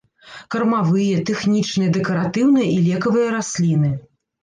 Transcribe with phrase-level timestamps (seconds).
[0.55, 3.97] Кармавыя, тэхнічныя, дэкаратыўныя і лекавыя расліны.